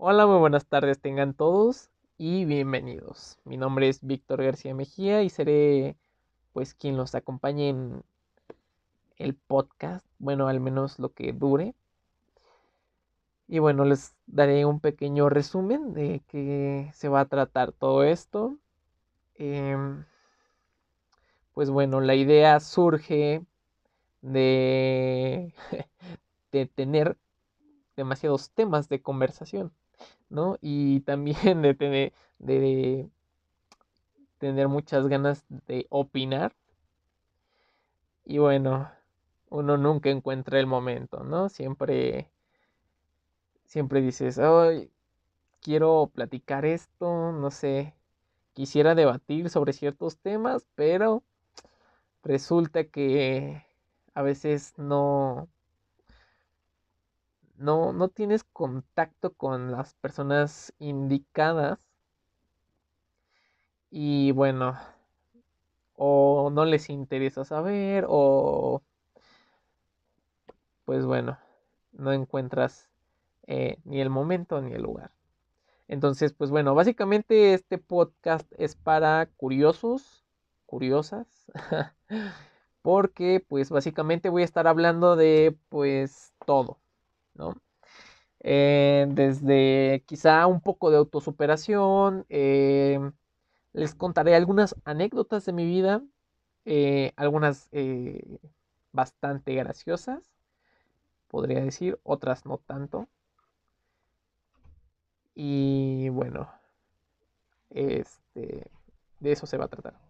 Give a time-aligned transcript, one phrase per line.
[0.00, 3.36] Hola, muy buenas tardes tengan todos y bienvenidos.
[3.44, 5.96] Mi nombre es Víctor García Mejía y seré
[6.52, 8.04] pues quien los acompañe en
[9.16, 11.74] el podcast, bueno, al menos lo que dure.
[13.48, 18.56] Y bueno, les daré un pequeño resumen de qué se va a tratar todo esto.
[19.34, 20.04] Em,
[21.54, 23.42] pues bueno, la idea surge
[24.22, 25.52] de,
[26.52, 27.16] de tener
[27.96, 29.72] demasiados temas de conversación,
[30.30, 30.58] ¿no?
[30.60, 33.08] Y también de tener, de
[34.38, 36.54] tener muchas ganas de opinar.
[38.24, 38.90] Y bueno,
[39.50, 41.48] uno nunca encuentra el momento, ¿no?
[41.48, 42.30] Siempre,
[43.64, 44.90] siempre dices, ay,
[45.60, 47.94] quiero platicar esto, no sé,
[48.52, 51.22] quisiera debatir sobre ciertos temas, pero
[52.22, 53.64] resulta que
[54.14, 55.48] a veces no,
[57.58, 61.86] no, no tienes contacto con las personas indicadas
[63.90, 64.78] y bueno,
[65.94, 68.82] o no les interesa saber o
[70.84, 71.38] pues bueno,
[71.92, 72.88] no encuentras
[73.46, 75.10] eh, ni el momento ni el lugar.
[75.88, 80.24] Entonces, pues bueno, básicamente este podcast es para curiosos,
[80.66, 81.26] curiosas,
[82.82, 86.78] porque pues básicamente voy a estar hablando de pues todo,
[87.38, 87.56] ¿no?
[88.40, 93.00] Eh, desde quizá un poco de autosuperación, eh,
[93.72, 96.02] les contaré algunas anécdotas de mi vida,
[96.64, 97.70] eh, algunas
[98.92, 100.22] bastante graciosas,
[101.28, 103.08] podría decir, otras no tanto.
[105.34, 106.48] Y bueno,
[107.70, 108.70] este,
[109.20, 110.07] de eso se va a tratar.